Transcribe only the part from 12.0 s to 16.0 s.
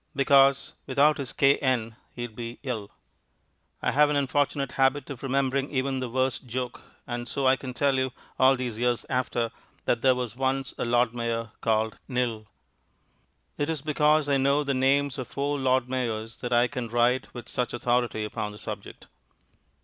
Knill. It is because I know the names of four Lord